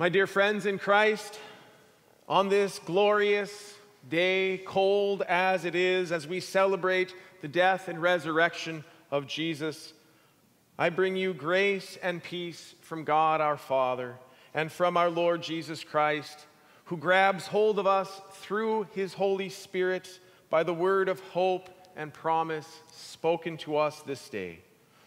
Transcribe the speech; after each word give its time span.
My 0.00 0.08
dear 0.08 0.26
friends 0.26 0.64
in 0.64 0.78
Christ, 0.78 1.38
on 2.26 2.48
this 2.48 2.78
glorious 2.78 3.74
day, 4.08 4.62
cold 4.64 5.20
as 5.28 5.66
it 5.66 5.74
is, 5.74 6.10
as 6.10 6.26
we 6.26 6.40
celebrate 6.40 7.14
the 7.42 7.48
death 7.48 7.86
and 7.86 8.00
resurrection 8.00 8.82
of 9.10 9.26
Jesus, 9.26 9.92
I 10.78 10.88
bring 10.88 11.16
you 11.16 11.34
grace 11.34 11.98
and 12.02 12.22
peace 12.22 12.74
from 12.80 13.04
God 13.04 13.42
our 13.42 13.58
Father 13.58 14.14
and 14.54 14.72
from 14.72 14.96
our 14.96 15.10
Lord 15.10 15.42
Jesus 15.42 15.84
Christ, 15.84 16.46
who 16.86 16.96
grabs 16.96 17.46
hold 17.46 17.78
of 17.78 17.86
us 17.86 18.22
through 18.30 18.86
his 18.94 19.12
Holy 19.12 19.50
Spirit 19.50 20.18
by 20.48 20.62
the 20.62 20.72
word 20.72 21.10
of 21.10 21.20
hope 21.20 21.68
and 21.94 22.10
promise 22.10 22.80
spoken 22.90 23.58
to 23.58 23.76
us 23.76 24.00
this 24.00 24.30
day, 24.30 24.60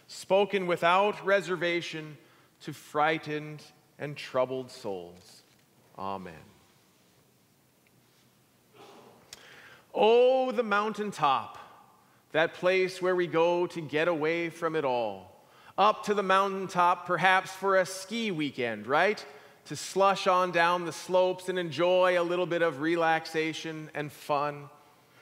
spoken 0.06 0.68
without 0.68 1.26
reservation 1.26 2.16
to 2.60 2.72
frightened 2.72 3.60
and 3.98 4.16
troubled 4.16 4.70
souls. 4.70 5.42
Amen. 5.98 6.34
Oh, 9.94 10.50
the 10.50 10.64
mountaintop, 10.64 11.58
that 12.32 12.54
place 12.54 13.00
where 13.00 13.14
we 13.14 13.28
go 13.28 13.66
to 13.68 13.80
get 13.80 14.08
away 14.08 14.50
from 14.50 14.74
it 14.74 14.84
all. 14.84 15.46
Up 15.78 16.04
to 16.04 16.14
the 16.14 16.22
mountaintop, 16.22 17.06
perhaps 17.06 17.52
for 17.52 17.76
a 17.76 17.86
ski 17.86 18.30
weekend, 18.30 18.86
right? 18.86 19.24
To 19.66 19.76
slush 19.76 20.26
on 20.26 20.50
down 20.50 20.84
the 20.84 20.92
slopes 20.92 21.48
and 21.48 21.58
enjoy 21.58 22.20
a 22.20 22.22
little 22.22 22.46
bit 22.46 22.62
of 22.62 22.80
relaxation 22.80 23.90
and 23.94 24.12
fun. 24.12 24.68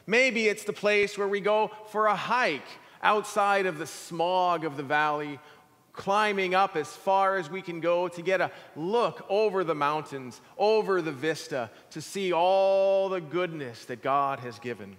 Maybe 0.07 0.48
it's 0.48 0.65
the 0.65 0.73
place 0.73 1.16
where 1.16 1.29
we 1.29 1.41
go 1.41 1.70
for 1.88 2.07
a 2.07 2.16
hike 2.16 2.62
outside 3.02 3.66
of 3.66 3.79
the 3.79 3.87
smog 3.87 4.65
of 4.65 4.77
the 4.77 4.82
valley 4.82 5.38
climbing 5.92 6.55
up 6.55 6.77
as 6.77 6.88
far 6.88 7.37
as 7.37 7.51
we 7.51 7.60
can 7.60 7.80
go 7.80 8.09
to 8.09 8.23
get 8.23 8.41
a 8.41 8.51
look 8.77 9.24
over 9.28 9.62
the 9.62 9.74
mountains, 9.74 10.41
over 10.56 11.02
the 11.02 11.12
vista, 11.12 11.70
to 11.91 12.01
see 12.01 12.32
all 12.32 13.09
the 13.09 13.21
goodness 13.21 13.85
that 13.87 14.02
God 14.02 14.40
has 14.40 14.59
given. 14.59 14.96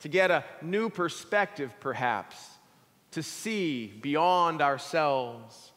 To 0.00 0.08
get 0.08 0.30
a 0.30 0.44
new 0.62 0.88
perspective, 0.88 1.74
perhaps, 1.80 2.36
to 3.10 3.22
see 3.22 3.86
beyond 4.00 4.62
ourselves, 4.62 5.72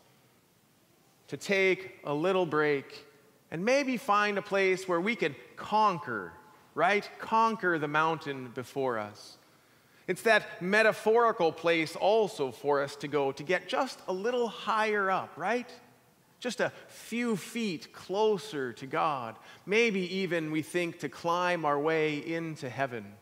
to 1.27 1.35
take 1.35 1.99
a 2.05 2.13
little 2.13 2.45
break, 2.45 3.05
and 3.51 3.65
maybe 3.65 3.97
find 3.97 4.37
a 4.37 4.41
place 4.41 4.87
where 4.87 5.01
we 5.01 5.15
can 5.15 5.35
conquer, 5.57 6.31
right? 6.75 7.09
Conquer 7.19 7.77
the 7.77 7.87
mountain 7.87 8.51
before 8.55 8.97
us. 8.97 9.37
It's 10.07 10.23
that 10.23 10.61
metaphorical 10.61 11.51
place 11.51 11.95
also 11.95 12.51
for 12.51 12.81
us 12.81 12.95
to 12.97 13.07
go 13.07 13.31
to 13.31 13.43
get 13.43 13.67
just 13.67 13.99
a 14.07 14.13
little 14.13 14.47
higher 14.47 15.09
up, 15.09 15.33
right? 15.37 15.69
Just 16.39 16.59
a 16.59 16.73
few 16.87 17.37
feet 17.37 17.93
closer 17.93 18.73
to 18.73 18.85
God. 18.85 19.37
Maybe 19.65 20.01
even 20.17 20.51
we 20.51 20.61
think 20.61 20.99
to 20.99 21.09
climb 21.09 21.63
our 21.63 21.79
way 21.79 22.17
into 22.17 22.69
heaven. 22.69 23.13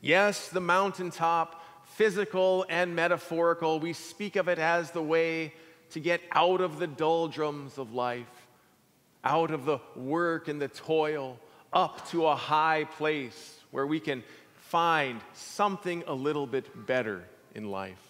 Yes, 0.00 0.48
the 0.48 0.60
mountaintop, 0.60 1.60
physical 1.96 2.64
and 2.68 2.94
metaphorical, 2.94 3.80
we 3.80 3.92
speak 3.92 4.36
of 4.36 4.46
it 4.46 4.60
as 4.60 4.92
the 4.92 5.02
way 5.02 5.54
to 5.90 5.98
get 5.98 6.20
out 6.30 6.60
of 6.60 6.78
the 6.78 6.86
doldrums 6.86 7.78
of 7.78 7.92
life, 7.92 8.46
out 9.24 9.50
of 9.50 9.64
the 9.64 9.80
work 9.96 10.46
and 10.46 10.62
the 10.62 10.68
toil, 10.68 11.40
up 11.72 12.08
to 12.10 12.26
a 12.26 12.36
high 12.36 12.84
place 12.84 13.58
where 13.72 13.86
we 13.86 13.98
can 13.98 14.22
find 14.68 15.20
something 15.32 16.04
a 16.06 16.12
little 16.12 16.46
bit 16.46 16.86
better 16.86 17.24
in 17.54 17.70
life. 17.70 18.02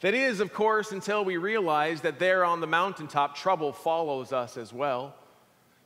That 0.00 0.12
is, 0.12 0.40
of 0.40 0.52
course, 0.52 0.92
until 0.92 1.24
we 1.24 1.38
realize 1.38 2.02
that 2.02 2.18
there 2.18 2.44
on 2.44 2.60
the 2.60 2.66
mountaintop, 2.66 3.34
trouble 3.34 3.72
follows 3.72 4.32
us 4.34 4.58
as 4.58 4.70
well. 4.70 5.14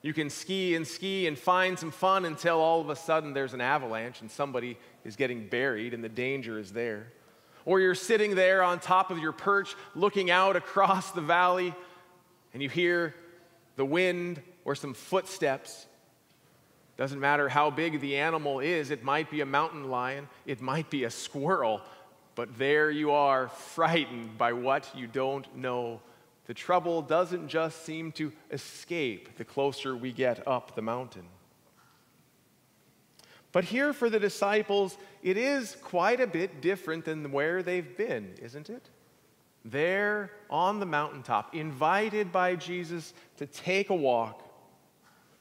You 0.03 0.12
can 0.12 0.28
ski 0.28 0.75
and 0.75 0.84
ski 0.87 1.28
and 1.28 1.39
find 1.39 1.78
some 1.78 1.93
fun 1.93 2.25
until 2.25 2.59
all 2.59 2.81
of 2.81 2.91
a 2.91 2.97
sudden 2.97 3.33
there's 3.33 3.55
an 3.55 3.61
avalanche 3.61 4.20
and 4.20 4.31
somebody 4.31 4.77
is 5.05 5.15
getting 5.15 5.47
buried 5.47 5.94
and 5.94 6.03
the 6.03 6.09
danger 6.09 6.59
is 6.59 6.72
there. 6.72 7.06
Or 7.65 7.78
you're 7.78 7.94
sitting 7.94 8.34
there 8.34 8.65
on 8.65 8.81
top 8.81 9.12
of 9.12 9.19
your 9.19 9.31
perch 9.31 9.77
looking 9.94 10.32
out 10.32 10.56
across 10.56 11.12
the 11.12 11.21
valley 11.21 11.72
and 12.53 12.61
you 12.61 12.69
hear 12.69 13.15
the 13.77 13.87
wind 13.87 14.43
or 14.65 14.75
some 14.75 14.94
footsteps 14.94 15.87
doesn't 17.02 17.18
matter 17.18 17.48
how 17.48 17.68
big 17.68 17.98
the 17.98 18.16
animal 18.16 18.60
is, 18.60 18.92
it 18.92 19.02
might 19.02 19.28
be 19.28 19.40
a 19.40 19.44
mountain 19.44 19.90
lion, 19.90 20.28
it 20.46 20.60
might 20.60 20.88
be 20.88 21.02
a 21.02 21.10
squirrel, 21.10 21.80
but 22.36 22.56
there 22.58 22.92
you 22.92 23.10
are, 23.10 23.48
frightened 23.48 24.38
by 24.38 24.52
what 24.52 24.88
you 24.94 25.08
don't 25.08 25.56
know. 25.56 26.00
The 26.46 26.54
trouble 26.54 27.02
doesn't 27.02 27.48
just 27.48 27.84
seem 27.84 28.12
to 28.12 28.30
escape 28.52 29.36
the 29.36 29.44
closer 29.44 29.96
we 29.96 30.12
get 30.12 30.46
up 30.46 30.76
the 30.76 30.82
mountain. 30.82 31.24
But 33.50 33.64
here 33.64 33.92
for 33.92 34.08
the 34.08 34.20
disciples, 34.20 34.96
it 35.24 35.36
is 35.36 35.76
quite 35.82 36.20
a 36.20 36.26
bit 36.28 36.60
different 36.60 37.04
than 37.04 37.32
where 37.32 37.64
they've 37.64 37.96
been, 37.96 38.32
isn't 38.40 38.70
it? 38.70 38.90
There 39.64 40.30
on 40.48 40.78
the 40.78 40.86
mountaintop, 40.86 41.52
invited 41.52 42.30
by 42.30 42.54
Jesus 42.54 43.12
to 43.38 43.46
take 43.46 43.90
a 43.90 43.94
walk 43.96 44.51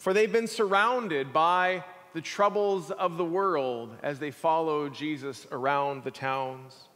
for 0.01 0.13
they've 0.13 0.31
been 0.31 0.47
surrounded 0.47 1.31
by 1.31 1.83
the 2.13 2.21
troubles 2.21 2.89
of 2.89 3.17
the 3.17 3.23
world 3.23 3.95
as 4.01 4.17
they 4.17 4.31
follow 4.31 4.89
Jesus 4.89 5.45
around 5.51 6.03
the 6.03 6.09
towns. 6.09 6.89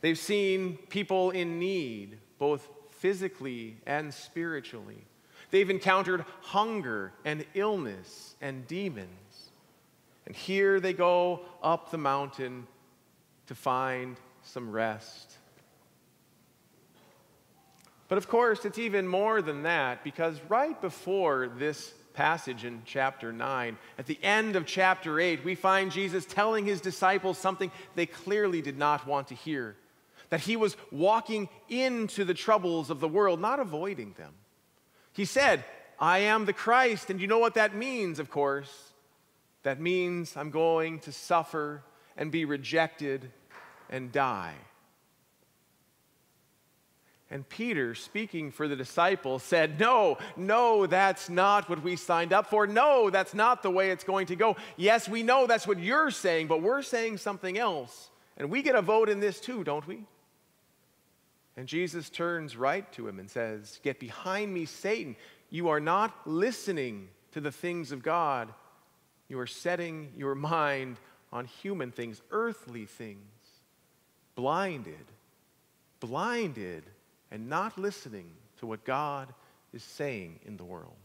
They've 0.00 0.18
seen 0.18 0.78
people 0.88 1.30
in 1.30 1.58
need, 1.58 2.16
both 2.38 2.66
physically 2.88 3.76
and 3.86 4.14
spiritually. 4.14 5.04
They've 5.50 5.68
encountered 5.68 6.24
hunger 6.40 7.12
and 7.26 7.44
illness 7.52 8.34
and 8.40 8.66
demons. 8.66 9.50
And 10.24 10.34
here 10.34 10.80
they 10.80 10.94
go 10.94 11.42
up 11.62 11.90
the 11.90 11.98
mountain 11.98 12.66
to 13.46 13.54
find 13.54 14.16
some 14.42 14.70
rest. 14.72 15.36
But 18.10 18.18
of 18.18 18.28
course, 18.28 18.64
it's 18.64 18.78
even 18.78 19.06
more 19.06 19.40
than 19.40 19.62
that 19.62 20.02
because 20.02 20.38
right 20.48 20.78
before 20.80 21.48
this 21.56 21.94
passage 22.12 22.64
in 22.64 22.82
chapter 22.84 23.32
9, 23.32 23.78
at 23.98 24.06
the 24.06 24.18
end 24.20 24.56
of 24.56 24.66
chapter 24.66 25.20
8, 25.20 25.44
we 25.44 25.54
find 25.54 25.92
Jesus 25.92 26.26
telling 26.26 26.66
his 26.66 26.80
disciples 26.80 27.38
something 27.38 27.70
they 27.94 28.06
clearly 28.06 28.62
did 28.62 28.76
not 28.76 29.06
want 29.06 29.28
to 29.28 29.34
hear 29.36 29.76
that 30.30 30.40
he 30.40 30.56
was 30.56 30.76
walking 30.90 31.48
into 31.68 32.24
the 32.24 32.34
troubles 32.34 32.90
of 32.90 33.00
the 33.00 33.08
world, 33.08 33.40
not 33.40 33.60
avoiding 33.60 34.14
them. 34.16 34.32
He 35.12 35.24
said, 35.24 35.64
I 35.98 36.18
am 36.18 36.46
the 36.46 36.52
Christ. 36.52 37.10
And 37.10 37.20
you 37.20 37.26
know 37.26 37.38
what 37.38 37.54
that 37.54 37.76
means, 37.76 38.18
of 38.18 38.30
course? 38.30 38.92
That 39.62 39.80
means 39.80 40.36
I'm 40.36 40.50
going 40.50 41.00
to 41.00 41.12
suffer 41.12 41.82
and 42.16 42.32
be 42.32 42.44
rejected 42.44 43.30
and 43.88 44.10
die. 44.10 44.54
And 47.32 47.48
Peter, 47.48 47.94
speaking 47.94 48.50
for 48.50 48.66
the 48.66 48.74
disciples, 48.74 49.44
said, 49.44 49.78
No, 49.78 50.18
no, 50.36 50.86
that's 50.86 51.30
not 51.30 51.68
what 51.68 51.82
we 51.82 51.94
signed 51.94 52.32
up 52.32 52.48
for. 52.50 52.66
No, 52.66 53.08
that's 53.08 53.34
not 53.34 53.62
the 53.62 53.70
way 53.70 53.90
it's 53.90 54.02
going 54.02 54.26
to 54.26 54.36
go. 54.36 54.56
Yes, 54.76 55.08
we 55.08 55.22
know 55.22 55.46
that's 55.46 55.66
what 55.66 55.78
you're 55.78 56.10
saying, 56.10 56.48
but 56.48 56.60
we're 56.60 56.82
saying 56.82 57.18
something 57.18 57.56
else. 57.56 58.10
And 58.36 58.50
we 58.50 58.62
get 58.62 58.74
a 58.74 58.82
vote 58.82 59.08
in 59.08 59.20
this 59.20 59.38
too, 59.40 59.62
don't 59.62 59.86
we? 59.86 60.04
And 61.56 61.68
Jesus 61.68 62.10
turns 62.10 62.56
right 62.56 62.90
to 62.94 63.06
him 63.06 63.20
and 63.20 63.30
says, 63.30 63.78
Get 63.84 64.00
behind 64.00 64.52
me, 64.52 64.64
Satan. 64.64 65.14
You 65.50 65.68
are 65.68 65.80
not 65.80 66.26
listening 66.26 67.08
to 67.32 67.40
the 67.40 67.52
things 67.52 67.92
of 67.92 68.02
God. 68.02 68.52
You 69.28 69.38
are 69.38 69.46
setting 69.46 70.12
your 70.16 70.34
mind 70.34 70.96
on 71.32 71.44
human 71.44 71.92
things, 71.92 72.22
earthly 72.32 72.86
things. 72.86 73.20
Blinded, 74.34 75.06
blinded 76.00 76.84
and 77.30 77.48
not 77.48 77.78
listening 77.78 78.30
to 78.58 78.66
what 78.66 78.84
God 78.84 79.32
is 79.72 79.82
saying 79.82 80.40
in 80.44 80.56
the 80.56 80.64
world. 80.64 80.96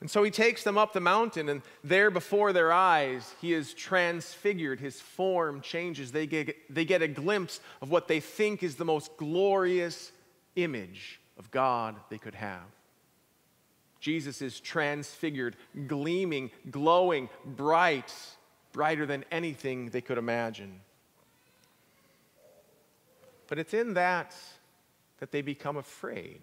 And 0.00 0.10
so 0.10 0.22
he 0.22 0.30
takes 0.30 0.64
them 0.64 0.76
up 0.76 0.92
the 0.92 1.00
mountain, 1.00 1.48
and 1.48 1.62
there 1.82 2.10
before 2.10 2.52
their 2.52 2.70
eyes, 2.70 3.34
he 3.40 3.54
is 3.54 3.72
transfigured. 3.72 4.78
His 4.78 5.00
form 5.00 5.62
changes. 5.62 6.12
They 6.12 6.26
get, 6.26 6.54
they 6.68 6.84
get 6.84 7.00
a 7.00 7.08
glimpse 7.08 7.60
of 7.80 7.90
what 7.90 8.06
they 8.06 8.20
think 8.20 8.62
is 8.62 8.74
the 8.74 8.84
most 8.84 9.16
glorious 9.16 10.12
image 10.56 11.20
of 11.38 11.50
God 11.50 11.96
they 12.10 12.18
could 12.18 12.34
have. 12.34 12.66
Jesus 13.98 14.42
is 14.42 14.60
transfigured, 14.60 15.56
gleaming, 15.86 16.50
glowing, 16.70 17.30
bright, 17.46 18.12
brighter 18.72 19.06
than 19.06 19.24
anything 19.30 19.88
they 19.88 20.02
could 20.02 20.18
imagine. 20.18 20.80
But 23.46 23.58
it's 23.58 23.74
in 23.74 23.94
that 23.94 24.34
that 25.18 25.30
they 25.30 25.42
become 25.42 25.76
afraid. 25.76 26.40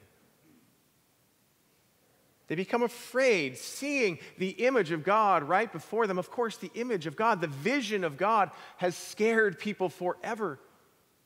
They 2.47 2.55
become 2.55 2.83
afraid 2.83 3.57
seeing 3.57 4.19
the 4.37 4.49
image 4.49 4.91
of 4.91 5.03
God 5.03 5.43
right 5.43 5.71
before 5.71 6.05
them. 6.05 6.17
Of 6.17 6.29
course, 6.29 6.57
the 6.57 6.71
image 6.75 7.07
of 7.07 7.15
God, 7.15 7.39
the 7.39 7.47
vision 7.47 8.03
of 8.03 8.17
God 8.17 8.51
has 8.77 8.95
scared 8.95 9.57
people 9.57 9.87
forever. 9.87 10.59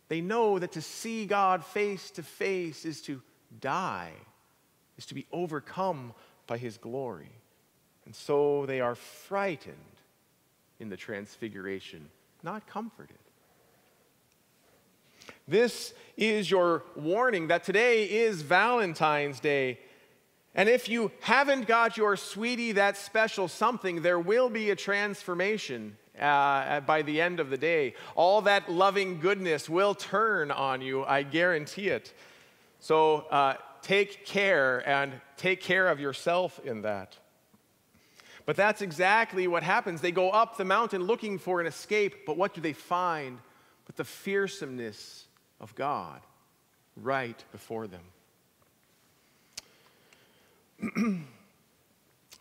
They 0.08 0.22
know 0.22 0.60
that 0.60 0.74
to 0.74 0.82
see 0.82 1.26
God 1.26 1.66
face 1.66 2.12
to 2.12 2.24
face 2.24 2.86
is 2.86 3.02
to 3.04 3.22
die, 3.60 4.12
is 4.98 5.08
to 5.08 5.16
be 5.16 5.26
overcome 5.32 6.14
by 6.46 6.58
his 6.58 6.78
glory. 6.78 7.32
And 8.06 8.16
so 8.16 8.68
they 8.68 8.80
are 8.80 8.94
frightened 8.94 9.76
in 10.80 10.90
the 10.90 10.98
transfiguration, 10.98 12.10
not 12.44 12.68
comforted. 12.68 13.18
This 15.48 15.94
is 16.18 16.50
your 16.50 16.84
warning 16.96 17.48
that 17.48 17.64
today 17.64 18.06
is 18.06 18.42
Valentine's 18.42 19.40
Day. 19.40 19.80
And 20.54 20.70
if 20.70 20.88
you 20.88 21.12
haven't 21.20 21.68
got 21.68 21.98
your 21.98 22.16
sweetie 22.16 22.72
that 22.74 22.96
special 22.96 23.48
something, 23.48 24.02
there 24.02 24.20
will 24.20 24.50
be 24.50 24.70
a 24.70 24.76
transformation 24.76 25.98
uh, 26.20 26.80
by 26.82 27.02
the 27.02 27.20
end 27.20 27.40
of 27.40 27.50
the 27.50 27.58
day. 27.58 27.94
All 28.16 28.42
that 28.44 28.72
loving 28.72 29.20
goodness 29.20 29.70
will 29.70 29.94
turn 29.94 30.52
on 30.52 30.82
you, 30.82 31.04
I 31.04 31.24
guarantee 31.24 31.90
it. 31.90 32.14
So 32.80 33.26
uh, 33.32 33.56
take 33.82 34.26
care 34.26 34.88
and 34.88 35.14
take 35.38 35.62
care 35.62 35.90
of 35.90 36.00
yourself 36.00 36.60
in 36.64 36.84
that. 36.84 37.18
But 38.46 38.56
that's 38.56 38.82
exactly 38.82 39.48
what 39.48 39.64
happens. 39.64 40.02
They 40.02 40.12
go 40.12 40.30
up 40.30 40.58
the 40.58 40.66
mountain 40.66 41.04
looking 41.04 41.40
for 41.40 41.60
an 41.60 41.68
escape, 41.68 42.26
but 42.26 42.38
what 42.38 42.54
do 42.54 42.62
they 42.62 42.74
find? 42.74 43.40
But 43.86 43.96
the 43.96 44.04
fearsomeness 44.04 45.26
of 45.60 45.76
God 45.76 46.22
right 46.96 47.44
before 47.52 47.88
them. 47.88 48.02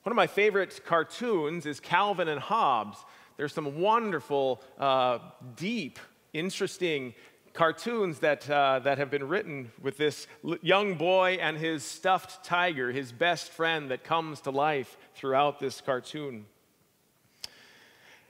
One 0.05 0.13
of 0.13 0.17
my 0.17 0.27
favorite 0.27 0.81
cartoons 0.85 1.67
is 1.67 1.81
Calvin 1.81 2.29
and 2.29 2.41
Hobbes. 2.41 2.99
There's 3.37 3.53
some 3.53 3.81
wonderful, 3.81 4.63
uh, 4.79 5.19
deep, 5.57 5.99
interesting 6.33 7.15
cartoons 7.55 8.19
that, 8.19 8.49
uh, 8.51 8.81
that 8.81 8.99
have 8.99 9.11
been 9.11 9.29
written 9.29 9.73
with 9.81 9.97
this 9.97 10.27
young 10.61 10.97
boy 10.97 11.39
and 11.41 11.57
his 11.57 11.85
stuffed 11.85 12.45
tiger, 12.45 12.91
his 12.93 13.13
best 13.13 13.51
friend 13.51 13.91
that 13.91 14.05
comes 14.05 14.41
to 14.43 14.51
life 14.51 14.97
throughout 15.15 15.61
this 15.61 15.81
cartoon. 15.81 16.47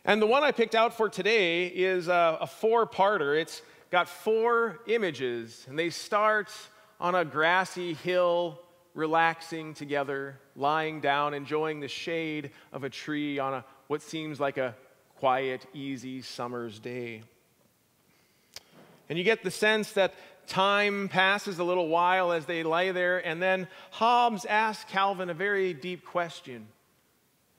And 0.07 0.21
the 0.21 0.27
one 0.27 0.45
I 0.45 0.53
picked 0.53 0.75
out 0.75 0.95
for 0.95 1.09
today 1.09 1.67
is 1.67 2.09
a, 2.09 2.37
a 2.43 2.47
four 2.47 2.87
parter. 2.87 3.41
It's 3.41 3.63
got 3.91 4.07
four 4.07 4.81
images, 4.87 5.65
and 5.67 5.79
they 5.79 5.89
start 5.89 6.51
on 7.01 7.15
a 7.15 7.25
grassy 7.25 7.95
hill, 7.95 8.61
relaxing 8.93 9.73
together, 9.73 10.39
lying 10.57 11.01
down, 11.01 11.33
enjoying 11.33 11.81
the 11.81 11.89
shade 11.89 12.51
of 12.71 12.85
a 12.85 12.91
tree 12.91 13.39
on 13.39 13.55
a, 13.55 13.65
what 13.87 14.03
seems 14.03 14.39
like 14.39 14.59
a 14.59 14.75
quiet, 15.17 15.67
easy 15.73 16.21
summer's 16.21 16.79
day. 16.79 17.23
And 19.09 19.17
you 19.17 19.25
get 19.25 19.43
the 19.43 19.51
sense 19.51 19.93
that 19.93 20.13
time 20.47 21.09
passes 21.09 21.59
a 21.59 21.65
little 21.65 21.89
while 21.89 22.31
as 22.31 22.45
they 22.45 22.63
lie 22.63 22.93
there, 22.93 23.27
and 23.27 23.41
then 23.41 23.69
Hobbes 23.93 24.45
asks 24.45 24.91
Calvin 24.91 25.31
a 25.31 25.35
very 25.35 25.73
deep 25.73 26.05
question. 26.05 26.67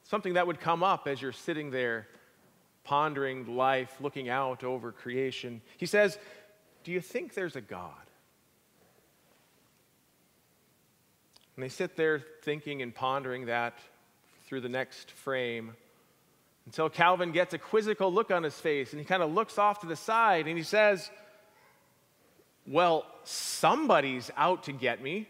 Something 0.04 0.36
that 0.36 0.46
would 0.46 0.60
come 0.60 0.84
up 0.84 1.08
as 1.08 1.20
you're 1.20 1.32
sitting 1.32 1.72
there 1.72 2.08
pondering 2.86 3.58
life, 3.58 3.98
looking 4.00 4.30
out 4.30 4.64
over 4.64 4.92
creation. 4.92 5.62
He 5.78 5.86
says, 5.86 6.18
Do 6.86 6.92
you 6.92 7.02
think 7.02 7.34
there's 7.34 7.58
a 7.58 7.62
God? 7.62 7.92
And 11.56 11.64
they 11.64 11.70
sit 11.70 11.96
there 11.96 12.22
thinking 12.44 12.82
and 12.82 12.94
pondering 12.94 13.48
that 13.48 13.78
through 14.46 14.62
the 14.62 14.70
next 14.70 15.12
frame 15.12 15.74
until 16.66 16.90
Calvin 16.90 17.32
gets 17.32 17.54
a 17.54 17.58
quizzical 17.58 18.12
look 18.12 18.32
on 18.32 18.44
his 18.44 18.56
face 18.56 18.92
and 18.92 19.00
he 19.00 19.06
kind 19.06 19.24
of 19.24 19.34
looks 19.34 19.58
off 19.58 19.82
to 19.82 19.88
the 19.88 19.96
side 19.96 20.48
and 20.48 20.58
he 20.58 20.64
says, 20.64 21.10
well, 22.68 23.06
somebody's 23.24 24.32
out 24.36 24.64
to 24.64 24.72
get 24.72 25.02
me. 25.02 25.28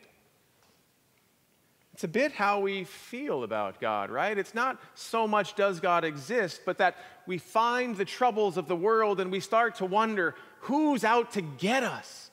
It's 1.96 2.04
a 2.04 2.10
bit 2.10 2.34
how 2.34 2.60
we 2.60 2.84
feel 2.84 3.44
about 3.44 3.80
God, 3.80 4.10
right? 4.10 4.38
It's 4.38 4.54
not 4.54 4.82
so 4.96 5.26
much 5.26 5.56
does 5.56 5.80
God 5.80 6.04
exist, 6.04 6.60
but 6.66 6.80
that 6.80 6.98
we 7.26 7.38
find 7.38 7.96
the 7.96 8.04
troubles 8.04 8.58
of 8.58 8.68
the 8.68 8.76
world 8.76 9.22
and 9.22 9.32
we 9.32 9.40
start 9.40 9.76
to 9.76 9.86
wonder 9.86 10.36
who's 10.60 11.06
out 11.06 11.32
to 11.32 11.42
get 11.42 11.84
us? 11.84 12.32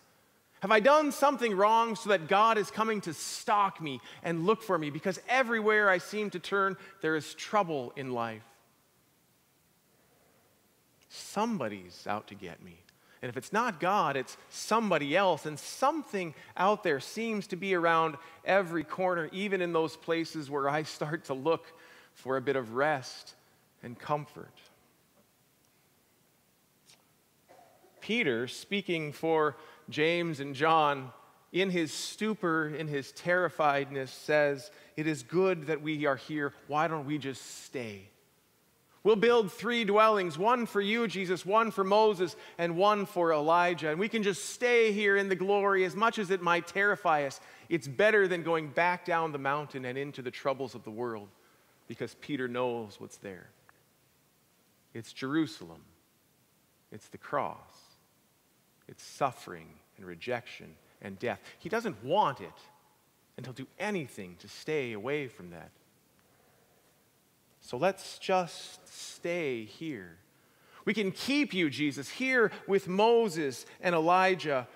Have 0.62 0.72
I 0.72 0.80
done 0.80 1.12
something 1.12 1.56
wrong 1.56 1.94
so 1.94 2.08
that 2.08 2.26
God 2.26 2.58
is 2.58 2.72
coming 2.72 3.00
to 3.02 3.14
stalk 3.14 3.80
me 3.80 4.00
and 4.24 4.46
look 4.46 4.64
for 4.64 4.76
me? 4.76 4.90
Because 4.90 5.20
everywhere 5.28 5.88
I 5.88 5.98
seem 5.98 6.30
to 6.30 6.40
turn, 6.40 6.76
there 7.00 7.14
is 7.14 7.32
trouble 7.32 7.92
in 7.94 8.10
life. 8.10 8.42
Somebody's 11.08 12.04
out 12.08 12.26
to 12.26 12.34
get 12.34 12.64
me. 12.64 12.81
And 13.22 13.28
if 13.28 13.36
it's 13.36 13.52
not 13.52 13.78
God, 13.78 14.16
it's 14.16 14.36
somebody 14.50 15.16
else. 15.16 15.46
And 15.46 15.56
something 15.58 16.34
out 16.56 16.82
there 16.82 16.98
seems 16.98 17.46
to 17.48 17.56
be 17.56 17.74
around 17.74 18.16
every 18.44 18.82
corner, 18.82 19.28
even 19.32 19.62
in 19.62 19.72
those 19.72 19.96
places 19.96 20.50
where 20.50 20.68
I 20.68 20.82
start 20.82 21.24
to 21.26 21.34
look 21.34 21.66
for 22.14 22.36
a 22.36 22.40
bit 22.40 22.56
of 22.56 22.74
rest 22.74 23.34
and 23.82 23.96
comfort. 23.96 24.52
Peter, 28.00 28.48
speaking 28.48 29.12
for 29.12 29.56
James 29.88 30.40
and 30.40 30.56
John, 30.56 31.12
in 31.52 31.70
his 31.70 31.92
stupor, 31.92 32.68
in 32.68 32.88
his 32.88 33.12
terrifiedness, 33.12 34.08
says, 34.08 34.70
It 34.96 35.06
is 35.06 35.22
good 35.22 35.68
that 35.68 35.80
we 35.80 36.06
are 36.06 36.16
here. 36.16 36.52
Why 36.66 36.88
don't 36.88 37.06
we 37.06 37.18
just 37.18 37.64
stay? 37.64 38.08
We'll 39.04 39.16
build 39.16 39.50
three 39.50 39.84
dwellings 39.84 40.38
one 40.38 40.66
for 40.66 40.80
you, 40.80 41.08
Jesus, 41.08 41.44
one 41.44 41.72
for 41.72 41.82
Moses, 41.82 42.36
and 42.56 42.76
one 42.76 43.04
for 43.04 43.32
Elijah. 43.32 43.90
And 43.90 43.98
we 43.98 44.08
can 44.08 44.22
just 44.22 44.50
stay 44.50 44.92
here 44.92 45.16
in 45.16 45.28
the 45.28 45.34
glory 45.34 45.84
as 45.84 45.96
much 45.96 46.18
as 46.18 46.30
it 46.30 46.40
might 46.40 46.68
terrify 46.68 47.24
us. 47.24 47.40
It's 47.68 47.88
better 47.88 48.28
than 48.28 48.42
going 48.44 48.68
back 48.68 49.04
down 49.04 49.32
the 49.32 49.38
mountain 49.38 49.84
and 49.84 49.98
into 49.98 50.22
the 50.22 50.30
troubles 50.30 50.74
of 50.74 50.84
the 50.84 50.90
world 50.90 51.28
because 51.88 52.14
Peter 52.20 52.46
knows 52.46 53.00
what's 53.00 53.16
there. 53.16 53.48
It's 54.94 55.12
Jerusalem, 55.12 55.82
it's 56.92 57.08
the 57.08 57.18
cross, 57.18 57.58
it's 58.88 59.02
suffering 59.02 59.68
and 59.96 60.06
rejection 60.06 60.74
and 61.00 61.18
death. 61.18 61.40
He 61.58 61.68
doesn't 61.68 62.04
want 62.04 62.40
it, 62.40 62.52
and 63.36 63.44
he'll 63.44 63.52
do 63.52 63.66
anything 63.78 64.36
to 64.40 64.48
stay 64.48 64.92
away 64.92 65.26
from 65.26 65.50
that. 65.50 65.70
So 67.62 67.76
let's 67.76 68.18
just 68.18 68.86
stay 68.88 69.64
here. 69.64 70.18
We 70.84 70.94
can 70.94 71.12
keep 71.12 71.54
you, 71.54 71.70
Jesus, 71.70 72.08
here 72.08 72.50
with 72.66 72.88
Moses 72.88 73.64
and 73.80 73.94
Elijah. 73.94 74.66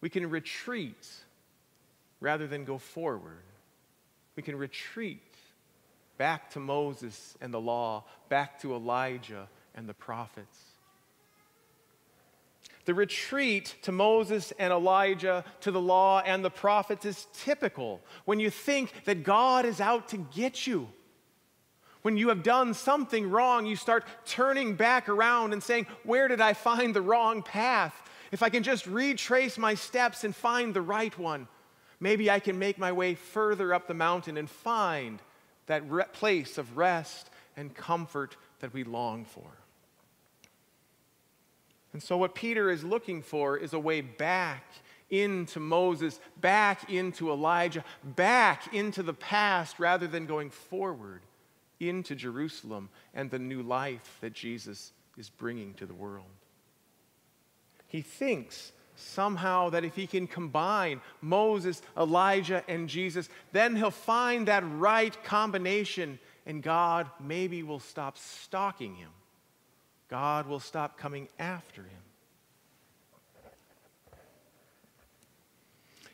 We 0.00 0.08
can 0.08 0.28
retreat 0.28 1.06
rather 2.20 2.46
than 2.46 2.64
go 2.64 2.78
forward. 2.78 3.42
We 4.34 4.42
can 4.42 4.56
retreat 4.56 5.22
back 6.16 6.50
to 6.50 6.60
Moses 6.60 7.36
and 7.40 7.52
the 7.52 7.60
law, 7.60 8.04
back 8.30 8.60
to 8.62 8.74
Elijah 8.74 9.48
and 9.74 9.86
the 9.86 9.94
prophets. 9.94 10.58
The 12.86 12.94
retreat 12.94 13.76
to 13.82 13.92
Moses 13.92 14.52
and 14.58 14.72
Elijah, 14.72 15.44
to 15.60 15.70
the 15.70 15.80
law 15.80 16.22
and 16.24 16.42
the 16.42 16.50
prophets 16.50 17.04
is 17.04 17.26
typical 17.34 18.00
when 18.24 18.40
you 18.40 18.48
think 18.48 19.04
that 19.04 19.22
God 19.22 19.66
is 19.66 19.82
out 19.82 20.08
to 20.08 20.16
get 20.16 20.66
you. 20.66 20.88
When 22.02 22.16
you 22.16 22.28
have 22.30 22.42
done 22.42 22.72
something 22.72 23.28
wrong, 23.28 23.66
you 23.66 23.76
start 23.76 24.04
turning 24.24 24.74
back 24.74 25.08
around 25.08 25.52
and 25.52 25.62
saying, 25.62 25.86
Where 26.04 26.28
did 26.28 26.40
I 26.40 26.54
find 26.54 26.94
the 26.94 27.02
wrong 27.02 27.42
path? 27.42 27.94
If 28.32 28.42
I 28.42 28.48
can 28.48 28.62
just 28.62 28.86
retrace 28.86 29.58
my 29.58 29.74
steps 29.74 30.24
and 30.24 30.34
find 30.34 30.72
the 30.72 30.82
right 30.82 31.16
one, 31.18 31.48
maybe 31.98 32.30
I 32.30 32.40
can 32.40 32.58
make 32.58 32.78
my 32.78 32.92
way 32.92 33.14
further 33.14 33.74
up 33.74 33.86
the 33.86 33.94
mountain 33.94 34.36
and 34.36 34.48
find 34.48 35.20
that 35.66 35.88
re- 35.90 36.04
place 36.12 36.56
of 36.56 36.76
rest 36.76 37.28
and 37.56 37.74
comfort 37.74 38.36
that 38.60 38.72
we 38.72 38.84
long 38.84 39.24
for. 39.24 39.50
And 41.92 42.02
so, 42.02 42.16
what 42.16 42.34
Peter 42.34 42.70
is 42.70 42.84
looking 42.84 43.20
for 43.20 43.58
is 43.58 43.72
a 43.72 43.78
way 43.78 44.00
back 44.00 44.64
into 45.10 45.58
Moses, 45.58 46.20
back 46.40 46.90
into 46.90 47.30
Elijah, 47.30 47.84
back 48.04 48.72
into 48.72 49.02
the 49.02 49.12
past 49.12 49.80
rather 49.80 50.06
than 50.06 50.24
going 50.24 50.50
forward 50.50 51.20
into 51.80 52.14
Jerusalem 52.14 52.90
and 53.14 53.30
the 53.30 53.38
new 53.38 53.62
life 53.62 54.18
that 54.20 54.34
Jesus 54.34 54.92
is 55.16 55.30
bringing 55.30 55.74
to 55.74 55.86
the 55.86 55.94
world. 55.94 56.26
He 57.86 58.02
thinks 58.02 58.72
somehow 58.94 59.70
that 59.70 59.84
if 59.84 59.96
he 59.96 60.06
can 60.06 60.26
combine 60.26 61.00
Moses, 61.20 61.82
Elijah, 61.96 62.62
and 62.68 62.88
Jesus, 62.88 63.28
then 63.52 63.74
he'll 63.74 63.90
find 63.90 64.46
that 64.48 64.62
right 64.66 65.24
combination, 65.24 66.18
and 66.46 66.62
God 66.62 67.10
maybe 67.18 67.62
will 67.62 67.80
stop 67.80 68.18
stalking 68.18 68.94
him. 68.94 69.10
God 70.08 70.46
will 70.46 70.60
stop 70.60 70.98
coming 70.98 71.28
after 71.38 71.82
him. 71.82 72.02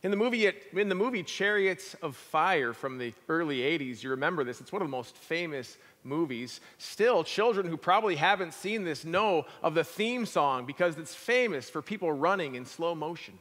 In 0.06 0.12
the, 0.12 0.16
movie, 0.16 0.48
in 0.72 0.88
the 0.88 0.94
movie 0.94 1.24
Chariots 1.24 1.94
of 1.94 2.14
Fire 2.14 2.72
from 2.72 2.96
the 2.96 3.12
early 3.28 3.58
80s, 3.58 4.04
you 4.04 4.10
remember 4.10 4.44
this, 4.44 4.60
it's 4.60 4.70
one 4.70 4.80
of 4.80 4.86
the 4.86 4.96
most 4.96 5.16
famous 5.16 5.76
movies. 6.04 6.60
Still, 6.78 7.24
children 7.24 7.66
who 7.66 7.76
probably 7.76 8.14
haven't 8.14 8.54
seen 8.54 8.84
this 8.84 9.04
know 9.04 9.46
of 9.64 9.74
the 9.74 9.82
theme 9.82 10.24
song 10.24 10.64
because 10.64 10.96
it's 10.96 11.12
famous 11.12 11.68
for 11.68 11.82
people 11.82 12.12
running 12.12 12.54
in 12.54 12.66
slow 12.66 12.94
motion. 12.94 13.36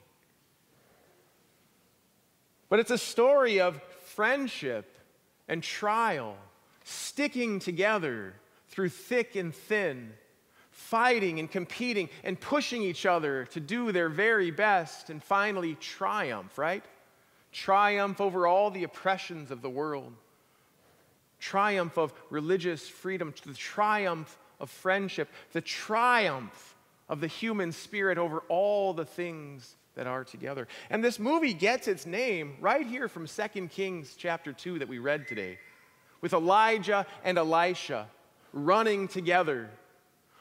But 2.67 2.79
it's 2.79 2.89
a 2.89 2.97
story 2.97 3.59
of 3.59 3.79
friendship 4.15 4.97
and 5.47 5.61
trial, 5.61 6.35
sticking 6.83 7.59
together 7.59 8.33
through 8.69 8.89
thick 8.89 9.35
and 9.35 9.53
thin, 9.53 10.13
fighting 10.89 11.39
and 11.39 11.49
competing 11.49 12.09
and 12.23 12.39
pushing 12.39 12.81
each 12.81 13.05
other 13.05 13.45
to 13.45 13.59
do 13.59 13.91
their 13.91 14.09
very 14.09 14.51
best 14.51 15.09
and 15.09 15.23
finally 15.23 15.75
triumph, 15.75 16.57
right? 16.57 16.83
Triumph 17.51 18.21
over 18.21 18.45
all 18.45 18.69
the 18.69 18.83
oppressions 18.83 19.49
of 19.49 19.61
the 19.61 19.69
world. 19.69 20.13
Triumph 21.39 21.97
of 21.97 22.13
religious 22.29 22.87
freedom, 22.87 23.33
the 23.45 23.53
triumph 23.53 24.37
of 24.59 24.69
friendship, 24.69 25.27
the 25.53 25.61
triumph 25.61 26.75
of 27.09 27.19
the 27.19 27.27
human 27.27 27.71
spirit 27.71 28.17
over 28.17 28.39
all 28.47 28.93
the 28.93 29.05
things 29.05 29.75
that 29.95 30.07
are 30.07 30.23
together. 30.23 30.67
And 30.89 31.03
this 31.03 31.17
movie 31.17 31.53
gets 31.53 31.87
its 31.87 32.05
name 32.05 32.57
right 32.61 32.85
here 32.85 33.07
from 33.07 33.27
2 33.27 33.67
Kings 33.69 34.15
chapter 34.17 34.53
2 34.53 34.79
that 34.79 34.87
we 34.87 34.99
read 34.99 35.27
today, 35.27 35.57
with 36.21 36.33
Elijah 36.33 37.07
and 37.23 37.37
Elisha 37.37 38.07
running 38.53 39.07
together, 39.07 39.69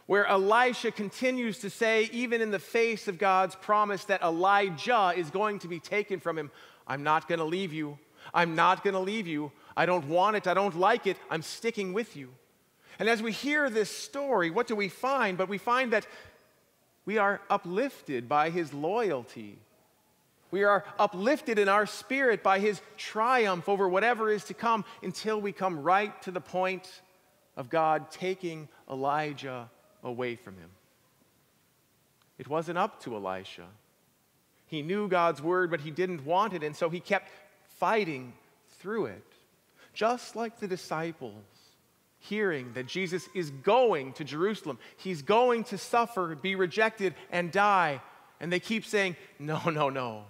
where 0.07 0.27
Elisha 0.27 0.91
continues 0.91 1.59
to 1.61 1.71
say, 1.71 2.09
even 2.13 2.43
in 2.43 2.51
the 2.51 2.59
face 2.59 3.09
of 3.09 3.19
God's 3.19 3.55
promise 3.55 4.05
that 4.05 4.23
Elijah 4.23 5.13
is 5.17 5.31
going 5.31 5.59
to 5.61 5.69
be 5.69 5.81
taken 5.81 6.21
from 6.21 6.37
him, 6.37 6.51
I'm 6.87 7.03
not 7.03 7.27
going 7.27 7.39
to 7.39 7.45
leave 7.45 7.73
you. 7.73 7.99
I'm 8.33 8.55
not 8.55 8.85
going 8.85 8.95
to 8.95 9.01
leave 9.01 9.27
you. 9.27 9.53
I 9.77 9.87
don't 9.87 10.07
want 10.07 10.37
it. 10.37 10.47
I 10.47 10.55
don't 10.55 10.79
like 10.79 11.07
it. 11.07 11.17
I'm 11.31 11.43
sticking 11.43 11.93
with 11.93 12.17
you. 12.17 12.31
And 12.99 13.09
as 13.09 13.23
we 13.23 13.33
hear 13.33 13.71
this 13.71 13.91
story, 13.91 14.51
what 14.51 14.67
do 14.67 14.77
we 14.77 14.89
find? 14.89 15.37
But 15.37 15.49
we 15.49 15.59
find 15.59 15.93
that 15.93 16.07
we 17.07 17.19
are 17.19 17.41
uplifted 17.51 18.29
by 18.29 18.51
his 18.51 18.73
loyalty. 18.73 19.59
We 20.51 20.65
are 20.65 20.85
uplifted 20.99 21.59
in 21.59 21.69
our 21.69 21.87
spirit 21.87 22.43
by 22.43 22.61
his 22.61 22.81
triumph 22.97 23.69
over 23.69 23.89
whatever 23.89 24.31
is 24.31 24.45
to 24.45 24.55
come 24.55 24.85
until 25.03 25.41
we 25.41 25.53
come 25.53 25.83
right 25.83 26.21
to 26.23 26.31
the 26.31 26.41
point 26.41 27.03
of 27.57 27.69
God 27.69 28.11
taking 28.11 28.69
Elijah 28.89 29.69
away 30.05 30.37
from 30.37 30.57
him. 30.57 30.71
It 32.39 32.49
wasn't 32.49 32.79
up 32.79 33.03
to 33.05 33.17
Elisha. 33.17 33.67
He 34.67 34.83
knew 34.83 35.09
God's 35.09 35.43
word, 35.43 35.71
but 35.71 35.81
he 35.81 35.91
didn't 35.91 36.25
want 36.25 36.53
it, 36.53 36.63
and 36.63 36.77
so 36.77 36.91
he 36.91 37.01
kept 37.01 37.31
fighting 37.79 38.33
through 38.79 39.07
it. 39.07 39.25
Just 39.93 40.37
like 40.37 40.59
the 40.59 40.69
disciples 40.69 41.45
hearing 42.19 42.73
that 42.73 42.87
Jesus 42.87 43.29
is 43.35 43.51
going 43.51 44.13
to 44.15 44.25
Jerusalem. 44.25 44.79
He's 44.97 45.23
going 45.23 45.65
to 45.65 45.79
suffer, 45.79 46.35
be 46.35 46.55
rejected, 46.55 47.15
and 47.31 47.53
die. 47.53 48.01
And 48.41 48.53
they 48.53 48.61
keep 48.61 48.85
saying, 48.85 49.17
No, 49.39 49.61
no, 49.71 49.91
no. 49.91 50.25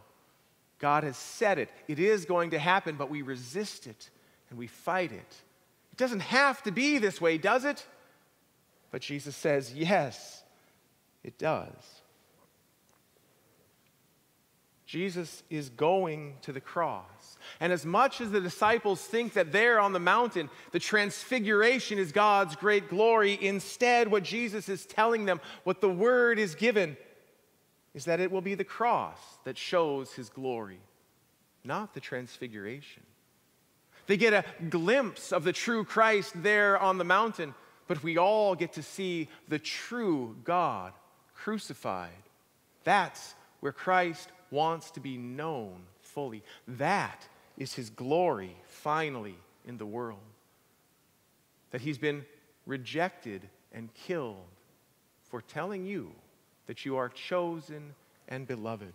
God 0.81 1.05
has 1.05 1.17
said 1.17 1.59
it. 1.59 1.71
It 1.89 1.99
is 1.99 2.25
going 2.25 2.51
to 2.51 2.59
happen, 2.59 2.97
but 2.97 3.11
we 3.11 3.23
resist 3.23 3.87
it 3.87 4.11
and 4.51 4.59
we 4.59 4.67
fight 4.67 5.13
it. 5.13 5.35
It 5.93 5.97
doesn't 5.97 6.21
have 6.21 6.63
to 6.65 6.73
be 6.73 6.99
this 6.99 7.21
way, 7.21 7.39
does 7.39 7.65
it? 7.65 7.87
But 8.95 9.03
Jesus 9.03 9.35
says, 9.35 9.75
Yes, 9.75 10.45
it 11.25 11.37
does. 11.37 11.67
Jesus 14.87 15.43
is 15.51 15.69
going 15.69 16.37
to 16.43 16.53
the 16.53 16.61
cross. 16.61 17.37
And 17.59 17.73
as 17.73 17.85
much 17.85 18.21
as 18.21 18.31
the 18.31 18.41
disciples 18.41 19.01
think 19.01 19.33
that 19.33 19.51
there 19.51 19.81
on 19.81 19.95
the 19.95 19.99
mountain, 19.99 20.49
the 20.71 20.79
transfiguration 20.79 21.99
is 21.99 22.13
God's 22.13 22.55
great 22.55 22.89
glory, 22.89 23.37
instead, 23.45 24.13
what 24.13 24.23
Jesus 24.23 24.69
is 24.69 24.87
telling 24.87 25.25
them, 25.25 25.41
what 25.65 25.81
the 25.81 25.91
word 25.91 26.39
is 26.39 26.55
given, 26.55 26.97
is 27.95 28.05
that 28.05 28.21
it 28.21 28.31
will 28.31 28.43
be 28.43 28.55
the 28.55 28.63
cross 28.63 29.19
that 29.43 29.59
shows 29.59 30.13
his 30.13 30.29
glory, 30.29 30.79
not 31.65 31.95
the 31.95 32.01
transfiguration. 32.01 33.03
They 34.07 34.17
get 34.17 34.35
a 34.35 34.45
glimpse 34.69 35.33
of 35.33 35.43
the 35.43 35.53
true 35.53 35.85
Christ 35.85 36.41
there 36.45 36.79
on 36.79 36.99
the 36.99 37.05
mountain, 37.05 37.55
but 37.87 38.03
we 38.03 38.17
all 38.17 38.55
get 38.55 38.73
to 38.75 38.83
see 38.83 39.29
the 39.49 39.59
true 39.59 40.37
God 40.45 40.93
crucified. 41.35 42.11
That's 42.85 43.35
where 43.61 43.73
Christ 43.73 44.29
wants 44.51 44.91
to 44.93 45.01
be 45.01 45.17
known 45.17 45.77
fully. 46.01 46.43
That 46.67 47.27
is 47.59 47.75
his 47.75 47.91
glory 47.91 48.57
finally 48.67 49.37
in 49.67 49.79
the 49.79 49.87
world. 49.87 50.19
That 51.71 51.81
he's 51.81 51.99
been 51.99 52.25
rejected 52.67 53.49
and 53.73 53.93
killed 53.95 54.37
for 55.29 55.43
telling 55.43 55.85
you 55.85 56.13
that 56.67 56.85
you 56.85 56.97
are 56.97 57.09
chosen 57.09 57.95
and 58.29 58.47
beloved, 58.47 58.93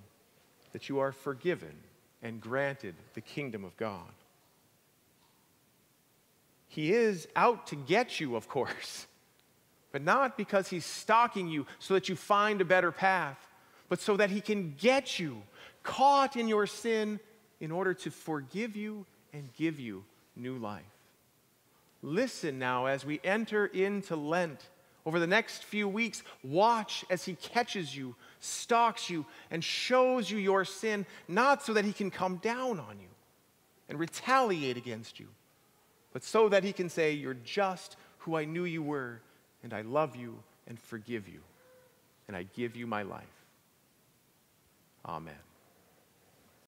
that 0.72 0.90
you 0.90 1.00
are 1.00 1.12
forgiven 1.12 1.76
and 2.24 2.42
granted 2.42 2.96
the 3.14 3.22
kingdom 3.22 3.64
of 3.64 3.76
God. 3.78 4.14
He 6.70 6.94
is 6.94 7.28
out 7.36 7.68
to 7.68 7.76
get 7.76 8.22
you, 8.22 8.38
of 8.38 8.48
course, 8.48 9.08
but 9.92 10.02
not 10.02 10.38
because 10.38 10.70
he's 10.70 10.86
stalking 10.86 11.50
you 11.50 11.66
so 11.80 11.94
that 11.96 12.08
you 12.08 12.16
find 12.16 12.62
a 12.62 12.66
better 12.66 12.92
path 12.92 13.50
but 13.90 14.00
so 14.00 14.16
that 14.16 14.30
he 14.30 14.40
can 14.40 14.76
get 14.80 15.20
you 15.20 15.42
caught 15.84 16.38
in 16.38 16.48
your 16.48 16.68
sin 16.68 17.20
in 17.60 17.72
order 17.72 17.94
to 17.94 18.12
forgive 18.12 18.76
you 18.76 19.06
and 19.34 19.50
give 19.58 19.80
you 19.80 20.06
new 20.36 20.58
life. 20.58 20.84
Listen 22.02 22.60
now 22.60 22.86
as 22.86 23.04
we 23.04 23.20
enter 23.24 23.66
into 23.66 24.16
Lent. 24.16 24.70
Over 25.06 25.20
the 25.20 25.28
next 25.28 25.64
few 25.64 25.88
weeks, 25.88 26.24
watch 26.44 27.04
as 27.10 27.26
he 27.26 27.34
catches 27.36 27.96
you, 27.96 28.16
stalks 28.40 29.10
you, 29.10 29.26
and 29.50 29.64
shows 29.64 30.30
you 30.30 30.38
your 30.38 30.66
sin, 30.66 31.06
not 31.28 31.64
so 31.64 31.74
that 31.74 31.86
he 31.86 31.94
can 31.94 32.12
come 32.12 32.36
down 32.38 32.80
on 32.80 33.00
you 33.00 33.08
and 33.88 33.98
retaliate 33.98 34.78
against 34.78 35.20
you, 35.20 35.28
but 36.20 36.26
so 36.26 36.50
that 36.50 36.66
he 36.66 36.74
can 36.74 36.90
say, 36.90 37.14
You're 37.14 37.38
just 37.46 37.96
who 38.18 38.36
I 38.36 38.44
knew 38.44 38.66
you 38.66 38.84
were, 38.84 39.22
and 39.64 39.74
I 39.74 39.84
love 39.84 40.18
you 40.18 40.38
and 40.68 40.78
forgive 40.78 41.30
you, 41.30 41.40
and 42.28 42.36
I 42.36 42.44
give 42.58 42.76
you 42.76 42.86
my 42.86 43.04
life. 43.04 43.24
Amen. 45.06 45.49